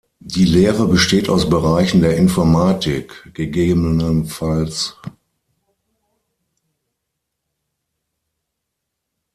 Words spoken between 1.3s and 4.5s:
Bereichen der Informatik, ggf.